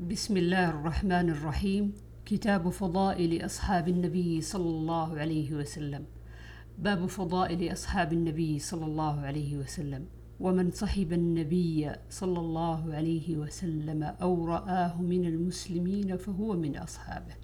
بسم 0.00 0.36
الله 0.36 0.70
الرحمن 0.70 1.30
الرحيم. 1.30 1.92
كتاب 2.24 2.68
فضائل 2.68 3.44
أصحاب 3.44 3.88
النبي 3.88 4.40
صلى 4.40 4.68
الله 4.68 5.18
عليه 5.18 5.52
وسلم. 5.52 6.04
باب 6.78 7.06
فضائل 7.06 7.72
أصحاب 7.72 8.12
النبي 8.12 8.58
صلى 8.58 8.84
الله 8.84 9.20
عليه 9.20 9.56
وسلم. 9.56 10.04
ومن 10.40 10.70
صحب 10.70 11.12
النبي 11.12 11.92
صلى 12.10 12.38
الله 12.38 12.94
عليه 12.94 13.36
وسلم 13.36 14.02
أو 14.02 14.44
رآه 14.46 15.02
من 15.02 15.24
المسلمين 15.24 16.16
فهو 16.16 16.56
من 16.56 16.76
أصحابه. 16.76 17.34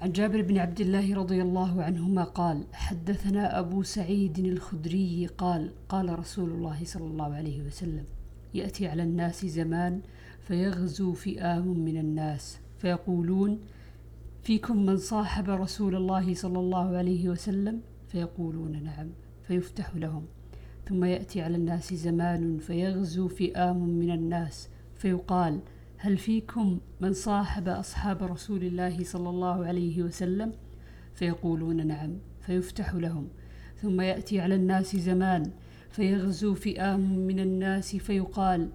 عن 0.00 0.12
جابر 0.12 0.42
بن 0.42 0.58
عبد 0.58 0.80
الله 0.80 1.14
رضي 1.14 1.42
الله 1.42 1.82
عنهما 1.82 2.24
قال 2.24 2.64
حدثنا 2.72 3.58
أبو 3.58 3.82
سعيد 3.82 4.38
الخدري 4.38 5.26
قال 5.26 5.72
قال 5.88 6.18
رسول 6.18 6.50
الله 6.50 6.84
صلى 6.84 7.06
الله 7.06 7.34
عليه 7.34 7.62
وسلم 7.62 8.04
يأتي 8.54 8.86
على 8.86 9.02
الناس 9.02 9.46
زمان 9.46 10.00
فيغزو 10.40 11.12
فئام 11.12 11.68
من 11.68 11.96
الناس 11.96 12.58
فيقولون 12.78 13.60
فيكم 14.42 14.86
من 14.86 14.96
صاحب 14.96 15.50
رسول 15.50 15.94
الله 15.96 16.34
صلى 16.34 16.58
الله 16.58 16.96
عليه 16.96 17.28
وسلم؟ 17.28 17.80
فيقولون 18.08 18.82
نعم 18.82 19.08
فيفتح 19.42 19.96
لهم. 19.96 20.26
ثم 20.88 21.04
يأتي 21.04 21.40
على 21.40 21.56
الناس 21.56 21.94
زمان 21.94 22.58
فيغزو 22.58 23.28
فئام 23.28 23.88
من 23.88 24.10
الناس 24.10 24.68
فيقال 24.96 25.60
هل 25.96 26.18
فيكم 26.18 26.78
من 27.00 27.12
صاحب 27.12 27.68
أصحاب 27.68 28.22
رسول 28.22 28.64
الله 28.64 29.04
صلى 29.04 29.28
الله 29.28 29.66
عليه 29.66 30.02
وسلم؟ 30.02 30.52
فيقولون 31.14 31.86
نعم 31.86 32.18
فيفتح 32.40 32.94
لهم. 32.94 33.28
ثم 33.82 34.00
يأتي 34.00 34.40
على 34.40 34.54
الناس 34.54 34.96
زمان 34.96 35.50
فيغزو 35.90 36.54
فئام 36.54 37.18
من 37.18 37.40
الناس 37.40 37.96
فيقال 37.96 38.70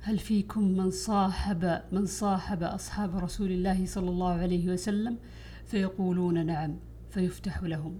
هل 0.00 0.18
فيكم 0.18 0.62
من 0.62 0.90
صاحب 0.90 1.80
من 1.92 2.06
صاحب 2.06 2.62
أصحاب 2.62 3.16
رسول 3.16 3.50
الله 3.52 3.86
صلى 3.86 4.10
الله 4.10 4.32
عليه 4.32 4.68
وسلم؟ 4.68 5.16
فيقولون 5.66 6.46
نعم 6.46 6.76
فيفتح 7.10 7.62
لهم. 7.62 7.98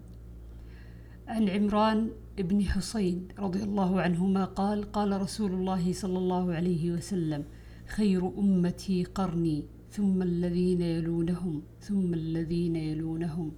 عن 1.29 1.49
عمران 1.49 2.11
بن 2.39 2.65
حسين 2.65 3.29
رضي 3.39 3.63
الله 3.63 4.01
عنهما 4.01 4.45
قال 4.45 4.93
قال 4.93 5.23
رسول 5.23 5.53
الله 5.53 5.93
صلى 5.93 6.19
الله 6.19 6.55
عليه 6.55 6.91
وسلم 6.93 7.45
خير 7.87 8.39
أمتي 8.39 9.05
قرني 9.05 9.65
ثم 9.91 10.23
الذين 10.23 10.81
يلونهم 10.81 11.63
ثم 11.81 12.15
الذين 12.15 12.77
يلونهم. 12.77 13.53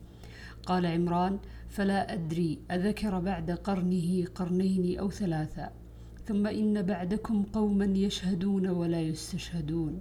قال 0.67 0.87
عمران 0.87 1.39
فلا 1.75 2.12
أدري 2.12 2.58
أذكر 2.70 3.19
بعد 3.19 3.50
قرنه 3.50 4.25
قرنين 4.34 4.98
أو 4.98 5.11
ثلاثا 5.11 5.72
ثم 6.27 6.47
إن 6.47 6.83
بعدكم 6.83 7.42
قوما 7.42 7.84
يشهدون 7.84 8.67
ولا 8.67 9.00
يستشهدون 9.00 10.00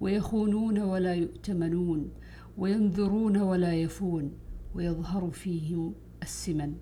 ويخونون 0.00 0.78
ولا 0.78 1.14
يؤتمنون 1.14 2.10
وينذرون 2.58 3.36
ولا 3.36 3.74
يفون 3.74 4.32
ويظهر 4.74 5.30
فيهم 5.30 5.94
السمن. 6.22 6.72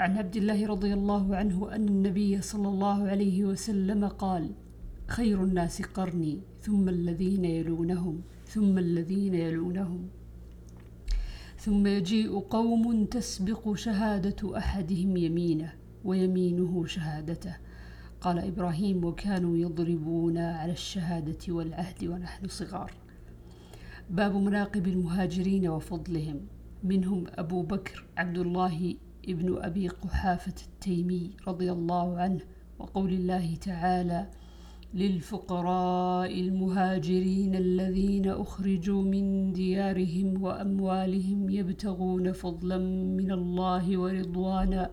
عن 0.00 0.18
عبد 0.18 0.36
الله 0.36 0.66
رضي 0.66 0.92
الله 0.94 1.36
عنه 1.36 1.74
أن 1.74 1.88
النبي 1.88 2.42
صلى 2.42 2.68
الله 2.68 3.08
عليه 3.08 3.44
وسلم 3.44 4.08
قال 4.08 4.50
خير 5.06 5.44
الناس 5.44 5.82
قرني 5.82 6.40
ثم 6.60 6.88
الذين 6.88 7.44
يلونهم 7.44 8.20
ثم 8.46 8.78
الذين 8.78 9.34
يلونهم. 9.34 10.08
ثم 11.66 11.86
يجيء 11.86 12.38
قوم 12.38 13.04
تسبق 13.04 13.74
شهادة 13.74 14.58
أحدهم 14.58 15.16
يمينه 15.16 15.72
ويمينه 16.04 16.86
شهادته. 16.86 17.56
قال 18.20 18.38
إبراهيم 18.38 19.04
وكانوا 19.04 19.56
يضربون 19.56 20.38
على 20.38 20.72
الشهادة 20.72 21.38
والعهد 21.48 22.04
ونحن 22.04 22.48
صغار. 22.48 22.92
باب 24.10 24.36
مناقب 24.36 24.86
المهاجرين 24.86 25.68
وفضلهم. 25.68 26.40
منهم 26.84 27.24
أبو 27.28 27.62
بكر 27.62 28.04
عبد 28.16 28.38
الله 28.38 28.94
ابن 29.28 29.58
أبي 29.58 29.88
قحافة 29.88 30.54
التيمي 30.66 31.30
رضي 31.48 31.72
الله 31.72 32.18
عنه 32.18 32.40
وقول 32.78 33.12
الله 33.12 33.56
تعالى 33.56 34.30
للفقراء 34.94 36.40
المهاجرين 36.40 37.54
الذين 37.54 38.28
أخرجوا 38.28 39.02
من 39.02 39.52
ديارهم 39.52 40.42
وأموالهم 40.42 41.50
يبتغون 41.50 42.32
فضلا 42.32 42.78
من 43.18 43.32
الله 43.32 43.98
ورضوانا 43.98 44.90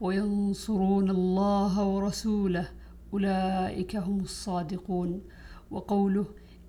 وينصرون 0.00 1.10
الله 1.10 1.86
ورسوله. 1.86 2.68
أولئك 3.12 3.96
هم 3.96 4.20
الصادقون. 4.20 5.20
وقوله 5.70 6.26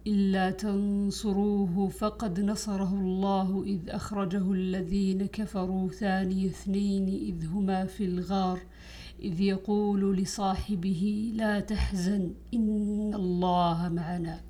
إلا 0.08 0.52
تنصروه 0.52 1.88
فقد 1.88 2.40
نصره 2.40 2.94
الله 2.94 3.64
إذ 3.64 3.90
أخرجه 3.90 4.52
الذين 4.52 5.26
كفروا 5.26 5.90
ثاني 5.90 6.46
اثنين 6.46 7.08
إذ 7.08 7.48
هما 7.48 7.86
في 7.86 8.06
الغار. 8.06 8.60
إذ 9.22 9.42
يقول 9.42 10.18
لصاحبه 10.18 11.32
لا 11.36 11.60
تحزن 11.60 12.34
إن 12.54 13.14
الله 13.14 13.90
معنا. 13.90 14.42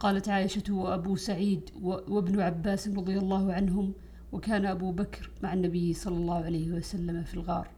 قالت 0.00 0.28
عائشة 0.28 0.74
وأبو 0.74 1.16
سعيد 1.16 1.70
وابن 1.82 2.40
عباس 2.40 2.88
رضي 2.88 3.18
الله 3.18 3.52
عنهم 3.52 3.92
وكان 4.32 4.66
أبو 4.66 4.92
بكر 4.92 5.30
مع 5.42 5.52
النبي 5.52 5.94
صلى 5.94 6.16
الله 6.16 6.44
عليه 6.44 6.70
وسلم 6.70 7.22
في 7.22 7.34
الغار. 7.34 7.68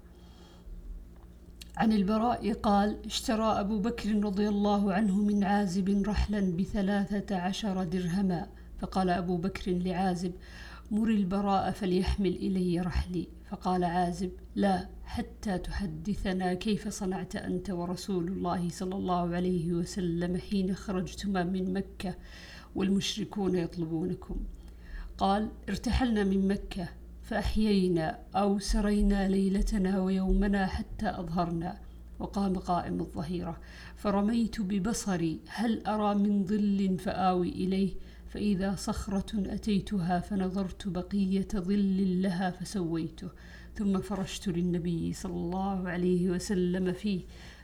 عن 1.77 1.93
البراء 1.93 2.53
قال 2.53 2.97
اشترى 3.07 3.61
أبو 3.61 3.79
بكر 3.79 4.25
رضي 4.25 4.49
الله 4.49 4.93
عنه 4.93 5.17
من 5.17 5.45
عازب 5.45 6.03
رحلا 6.07 6.57
بثلاثة 6.57 7.37
عشر 7.37 7.85
درهما. 7.85 8.47
فقال 8.79 9.11
أبو 9.11 9.37
بكر 9.37 9.73
لعازب 9.73 10.33
مر 10.91 11.09
البراء 11.09 11.71
فليحمل 11.71 12.37
إلي 12.37 12.81
رحلي. 12.81 13.29
فقال 13.51 13.85
عازب 13.85 14.31
لا 14.55 14.89
حتى 15.05 15.59
تحدثنا 15.59 16.55
كيف 16.55 16.89
صنعت 16.89 17.37
أنت 17.37 17.71
ورسول 17.71 18.29
الله 18.29 18.69
صلى 18.69 18.95
الله 18.95 19.35
عليه 19.35 19.73
وسلم 19.73 20.37
حين 20.37 20.75
خرجتما 20.75 21.45
من 21.45 21.73
مكة 21.73 22.15
والمشركون 22.75 23.55
يطلبونكم. 23.57 24.37
قال 25.19 25.49
ارتحلنا 25.69 26.25
من 26.25 26.49
مكة 26.49 26.89
فأحيينا 27.23 28.19
أو 28.35 28.59
سرينا 28.59 29.29
ليلتنا 29.29 30.01
ويومنا 30.01 30.67
حتى 30.67 31.09
أظهرنا. 31.11 31.81
وقام 32.19 32.59
قائم 32.59 33.01
الظهيرة 33.01 33.61
فرميت 33.97 34.61
ببصري 34.61 35.41
هل 35.49 35.87
أرى 35.87 36.15
من 36.15 36.45
ظل 36.45 36.99
فآوي 36.99 37.49
إليه؟ 37.49 37.95
فإذا 38.31 38.75
صخرة 38.75 39.55
أتيتها 39.55 40.21
فنظرت 40.21 40.89
بقية 40.89 41.49
ظل 41.57 42.23
لها 42.23 42.51
فسويته 42.51 43.29
ثم 43.75 44.01
فرشت 44.01 44.49
للنبي 44.49 45.13
صلى 45.13 45.33
الله 45.33 45.89
عليه 45.89 46.31
وسلم 46.31 46.93
فيه 46.93 47.21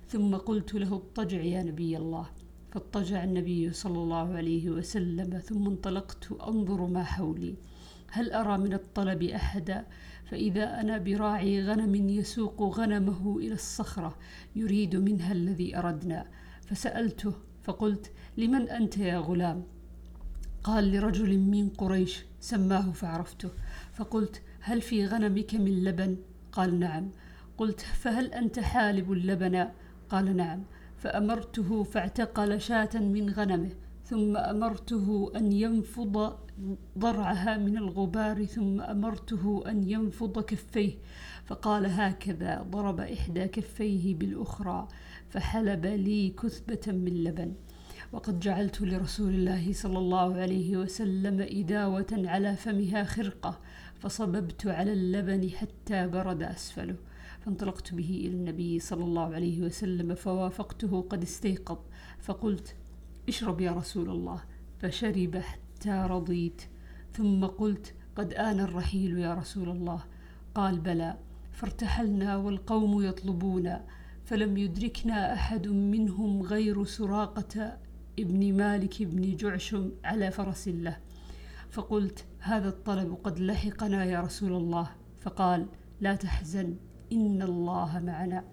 ثم 0.09 0.35
قلت 0.35 0.75
له 0.75 0.95
اضطجع 0.95 1.41
يا 1.41 1.63
نبي 1.63 1.97
الله. 1.97 2.27
فاضطجع 2.71 3.25
النبي 3.25 3.73
صلى 3.73 3.99
الله 3.99 4.35
عليه 4.35 4.71
وسلم 4.71 5.39
ثم 5.39 5.67
انطلقت 5.67 6.33
أنظر 6.33 6.87
ما 6.87 7.05
حولي. 7.05 7.55
هل 8.11 8.33
أرى 8.33 8.59
من 8.59 8.73
الطلب 8.73 9.23
أحدا؟ 9.23 9.87
فإذا 10.31 10.81
أنا 10.81 10.99
براعي 10.99 11.63
غنم 11.63 12.09
يسوق 12.09 12.63
غنمه 12.63 13.39
إلى 13.39 13.55
الصخرة 13.55 14.19
يريد 14.57 14.97
منها 14.97 15.33
الذي 15.33 15.77
أردنا. 15.77 16.27
فسألته 16.67 17.33
فقلت 17.63 18.13
لمن 18.37 18.69
أنت 18.69 18.99
يا 18.99 19.19
غلام؟ 19.19 19.76
قال 20.67 20.93
لرجل 20.93 21.39
من 21.39 21.69
قريش 21.69 22.25
سماه 22.41 22.93
فعرفته 22.93 23.51
فقلت 23.95 24.43
هل 24.61 24.81
في 24.81 25.07
غنمك 25.07 25.55
من 25.55 25.85
لبن؟ 25.85 26.17
قال 26.53 26.81
نعم. 26.81 27.11
قلت 27.59 27.81
فهل 27.81 28.35
أنت 28.35 28.59
حالب 28.59 29.13
اللبن؟ 29.13 29.69
قال 30.09 30.37
نعم. 30.37 30.63
فأمرته 30.97 31.83
فاعتقل 31.83 32.61
شاة 32.61 32.89
من 32.95 33.31
غنمه 33.31 33.71
ثم 34.05 34.37
أمرته 34.37 35.33
أن 35.37 35.53
ينفض 35.53 36.39
ضرعها 36.99 37.57
من 37.57 37.77
الغبار 37.77 38.45
ثم 38.45 38.81
أمرته 38.81 39.65
أن 39.67 39.91
ينفض 39.91 40.45
كفيه 40.45 40.95
فقال 41.45 41.87
هكذا 41.87 42.63
ضرب 42.71 43.01
إحدى 43.01 43.49
كفيه 43.49 44.15
بالأخرى 44.15 44.89
فحلب 45.29 45.87
لي 45.87 46.31
كثبة 46.31 46.93
من 46.93 47.25
لبن. 47.25 47.55
وقد 48.13 48.41
جعلت 48.41 48.83
لرسول 48.83 49.35
الله 49.35 49.73
صلى 49.73 49.99
الله 49.99 50.35
عليه 50.35 50.77
وسلم 50.77 51.41
إداوة 51.41 52.07
على 52.13 52.57
فمها 52.57 53.05
خرقة 53.05 53.61
فصببت 53.95 54.67
على 54.67 54.93
اللبن 54.93 55.51
حتى 55.51 56.07
برد 56.07 56.43
أسفله. 56.43 56.97
فانطلقت 57.41 57.95
به 57.95 58.23
إلى 58.27 58.35
النبي 58.35 58.79
صلى 58.79 59.05
الله 59.05 59.35
عليه 59.35 59.63
وسلم 59.63 60.15
فوافقته 60.15 61.07
قد 61.11 61.23
استيقظ. 61.23 61.79
فقلت 62.21 62.77
اشرب 63.29 63.61
يا 63.61 63.73
رسول 63.73 64.11
الله. 64.11 64.41
فشرب 64.79 65.37
حتى 65.37 66.07
رضيت. 66.11 66.63
ثم 67.13 67.45
قلت 67.45 67.95
قد 68.17 68.35
آن 68.35 68.61
الرحيل 68.61 69.19
يا 69.19 69.35
رسول 69.35 69.69
الله. 69.69 70.05
قال 70.55 70.81
بلى 70.81 71.17
فارتحلنا 71.53 72.37
والقوم 72.37 73.03
يطلبونا 73.03 73.85
فلم 74.25 74.57
يدركنا 74.57 75.35
أحد 75.35 75.69
منهم 75.69 76.43
غير 76.43 76.85
سراقة 76.85 77.79
ابن 78.19 78.57
مالك 78.57 79.03
بن 79.03 79.37
جعشم 79.37 79.91
على 80.05 80.31
فرس 80.31 80.69
له. 80.69 80.97
فقلت 81.71 82.25
هذا 82.39 82.69
الطلب 82.69 83.19
قد 83.25 83.39
لحقنا 83.39 84.05
يا 84.05 84.21
رسول 84.21 84.53
الله. 84.53 84.91
فقال 85.21 85.67
لا 86.01 86.15
تحزن 86.15 86.77
إن 87.13 87.43
الله 87.43 87.99
معنا. 87.99 88.45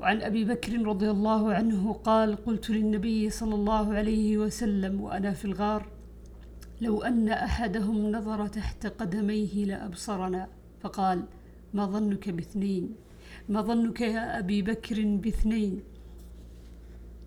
وعن 0.00 0.22
أبي 0.22 0.44
بكر 0.44 0.82
رضي 0.82 1.10
الله 1.10 1.52
عنه 1.52 1.92
قال 1.92 2.36
قلت 2.36 2.70
للنبي 2.70 3.30
صلى 3.30 3.54
الله 3.54 3.94
عليه 3.94 4.38
وسلم 4.38 5.00
وأنا 5.00 5.32
في 5.32 5.44
الغار 5.44 5.86
لو 6.80 7.02
أن 7.02 7.28
أحدهم 7.28 8.12
نظر 8.12 8.46
تحت 8.46 8.86
قدميه 8.86 9.64
لأبصرنا. 9.64 10.48
فقال 10.80 11.24
ما 11.74 11.86
ظنك 11.86 12.28
باثنين؟ 12.28 12.94
ما 13.48 13.62
ظنك 13.62 14.00
يا 14.00 14.38
أبي 14.38 14.62
بكر 14.62 15.04
باثنين؟ 15.04 15.82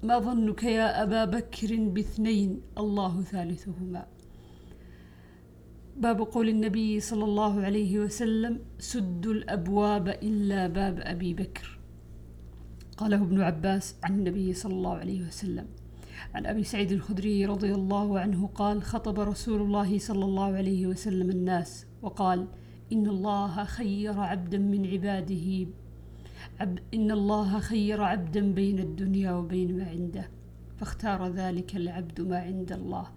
ما 0.03 0.19
ظنك 0.19 0.63
يا 0.63 1.03
أبا 1.03 1.25
بكر 1.25 1.75
باثنين؟ 1.75 2.61
الله 2.77 3.21
ثالثهما. 3.21 4.07
باب 5.97 6.19
قول 6.21 6.49
النبي 6.49 6.99
صلى 6.99 7.23
الله 7.23 7.61
عليه 7.61 7.99
وسلم 7.99 8.59
سدوا 8.79 9.33
الأبواب 9.33 10.07
إلا 10.07 10.67
باب 10.67 10.99
أبي 10.99 11.33
بكر. 11.33 11.79
قاله 12.97 13.23
ابن 13.23 13.41
عباس 13.41 13.95
عن 14.03 14.19
النبي 14.19 14.53
صلى 14.53 14.73
الله 14.73 14.95
عليه 14.95 15.27
وسلم. 15.27 15.67
عن 16.33 16.45
أبي 16.45 16.63
سعيد 16.63 16.91
الخدري 16.91 17.45
رضي 17.45 17.73
الله 17.73 18.19
عنه 18.19 18.47
قال 18.47 18.83
خطب 18.83 19.19
رسول 19.19 19.61
الله 19.61 19.99
صلى 19.99 20.25
الله 20.25 20.55
عليه 20.55 20.87
وسلم 20.87 21.29
الناس 21.29 21.85
وقال 22.01 22.47
إن 22.93 23.07
الله 23.07 23.63
خير 23.63 24.19
عبدا 24.19 24.57
من 24.57 24.85
عباده. 24.85 25.67
عب 25.67 25.82
إن 26.93 27.11
الله 27.11 27.59
خير 27.59 28.03
عبدا 28.03 28.53
بين 28.53 28.79
الدنيا 28.79 29.31
وبين 29.31 29.77
ما 29.77 29.89
عنده 29.89 30.29
فاختار 30.77 31.27
ذلك 31.27 31.75
العبد 31.75 32.21
ما 32.21 32.37
عند 32.39 32.71
الله. 32.71 33.07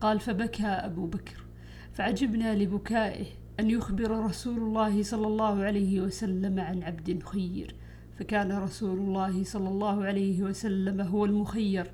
قال 0.00 0.20
فبكى 0.20 0.66
أبو 0.66 1.06
بكر 1.06 1.44
فعجبنا 1.92 2.54
لبكائه 2.54 3.26
أن 3.60 3.70
يخبر 3.70 4.10
رسول 4.10 4.58
الله 4.58 5.02
صلى 5.02 5.26
الله 5.26 5.62
عليه 5.64 6.00
وسلم 6.00 6.60
عن 6.60 6.82
عبد 6.82 7.22
خير 7.22 7.74
فكان 8.18 8.52
رسول 8.52 8.98
الله 8.98 9.44
صلى 9.44 9.68
الله 9.68 10.04
عليه 10.04 10.42
وسلم 10.42 11.00
هو 11.00 11.24
المخير 11.24 11.90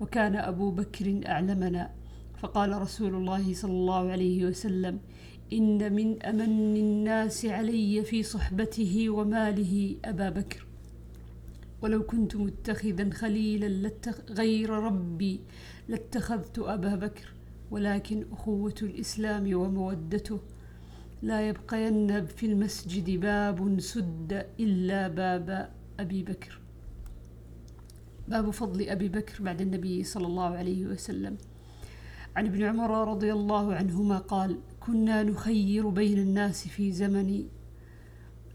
وكان 0.00 0.36
أبو 0.36 0.70
بكر 0.70 1.20
أعلمنا. 1.26 1.90
فقال 2.38 2.82
رسول 2.82 3.14
الله 3.14 3.54
صلى 3.54 3.72
الله 3.72 4.10
عليه 4.10 4.46
وسلم 4.46 5.00
إن 5.52 5.92
من 5.92 6.22
أمن 6.22 6.76
الناس 6.76 7.44
علي 7.44 8.04
في 8.04 8.22
صحبته 8.22 9.10
وماله 9.10 9.96
أبا 10.04 10.30
بكر. 10.30 10.66
ولو 11.82 12.02
كنت 12.02 12.36
متخذا 12.36 13.10
خليلا. 13.10 13.90
غير 14.30 14.70
ربي 14.70 15.40
لاتخذت 15.88 16.58
أبا 16.58 16.94
بكر 16.94 17.32
ولكن 17.70 18.24
أخوة 18.32 18.74
الإسلام 18.82 19.54
ومودته. 19.54 20.40
لا 21.22 21.48
يبقين 21.48 22.26
في 22.26 22.46
المسجد 22.46 23.10
باب 23.10 23.80
سد 23.80 24.46
إلا 24.60 25.08
باب 25.08 25.70
أبي 26.00 26.22
بكر. 26.22 26.60
باب 28.28 28.50
فضل 28.50 28.88
أبي 28.88 29.08
بكر 29.08 29.42
بعد 29.42 29.60
النبي 29.60 30.04
صلى 30.04 30.26
الله 30.26 30.50
عليه 30.56 30.86
وسلم. 30.86 31.36
عن 32.36 32.46
ابن 32.46 32.62
عمر 32.62 33.08
رضي 33.10 33.32
الله 33.32 33.74
عنهما 33.74 34.18
قال 34.18 34.58
كنا 34.80 35.22
نخير 35.22 35.88
بين 35.88 36.18
الناس 36.18 36.68
في 36.68 36.92
زمن 36.92 37.44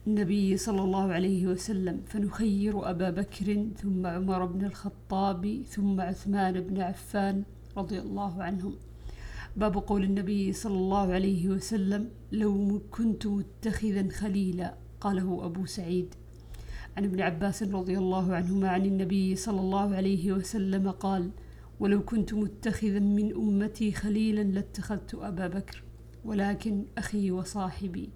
النبي 0.08 0.58
صلى 0.58 0.82
الله 0.82 1.14
عليه 1.14 1.48
وسلم 1.48 2.02
فنخير 2.08 2.90
أبا 2.90 3.10
بكر 3.10 3.66
ثم 3.78 4.06
عمر 4.06 4.46
بن 4.46 4.66
الخطاب 4.66 5.64
ثم 5.68 6.02
عثمان 6.02 6.62
بن 6.62 6.82
عفان 6.82 7.44
رضي 7.78 8.00
الله 8.00 8.44
عنهم. 8.44 8.76
باب 9.58 9.78
قول 9.78 10.04
النبي 10.04 10.54
صلى 10.54 10.78
الله 10.78 11.14
عليه 11.14 11.50
وسلم 11.50 12.10
لو 12.32 12.82
كنت 12.92 13.28
متخذا 13.28 14.10
خليلا 14.10 14.74
قاله 15.02 15.46
أبو 15.46 15.66
سعيد. 15.66 16.16
عن 16.98 17.04
ابن 17.04 17.22
عباس 17.22 17.64
رضي 17.64 17.98
الله 17.98 18.36
عنهما 18.36 18.70
عن 18.70 18.86
النبي 18.86 19.36
صلى 19.36 19.60
الله 19.60 19.96
عليه 19.96 20.32
وسلم 20.32 20.92
قال 20.92 21.30
ولو 21.80 22.04
كنت 22.04 22.34
متخذا 22.34 23.00
من 23.00 23.34
أمتي 23.36 23.92
خليلا 23.92 24.42
لاتخذت 24.42 25.16
أبا 25.16 25.48
بكر 25.48 25.85
ولكن 26.26 26.86
أخي 26.98 27.32
وصاحبي. 27.32 28.10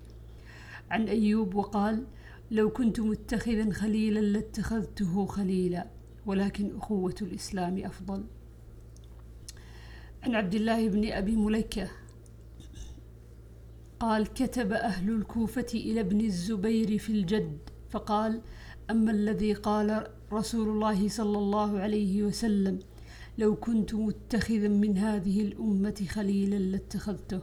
عن 0.91 1.07
أيوب 1.07 1.55
وقال 1.55 2.05
لو 2.51 2.69
كنت 2.69 2.99
متخذا 2.99 3.71
خليلا 3.71 4.19
لاتخذته 4.19 5.25
خليلا 5.25 5.87
ولكن 6.25 6.75
أخوة 6.75 7.15
الإسلام 7.21 7.77
أفضل. 7.77 8.23
عن 10.23 10.35
عبد 10.35 10.55
الله 10.55 10.89
بن 10.89 11.11
أبي 11.11 11.35
مليكة 11.35 11.89
قال 13.99 14.27
كتب 14.27 14.73
أهل 14.73 15.09
الكوفة 15.09 15.65
إلى 15.73 15.99
ابن 15.99 16.21
الزبير 16.21 16.97
في 16.97 17.11
الجد 17.11 17.57
فقال 17.89 18.41
أما 18.89 19.11
الذي 19.11 19.53
قال 19.53 20.07
رسول 20.33 20.69
الله 20.69 21.07
صلى 21.07 21.37
الله 21.37 21.79
عليه 21.79 22.23
وسلم 22.23 22.79
لو 23.37 23.55
كنت 23.55 23.95
متخذا 23.95 24.67
من 24.67 24.97
هذه 24.97 25.41
الأمة 25.41 26.05
خليلا 26.09 26.55
لاتخذته. 26.55 27.41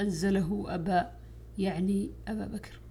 أنزله 0.00 0.74
أبا 0.74 1.10
يعني 1.58 2.10
أبا 2.28 2.46
بكر. 2.46 2.83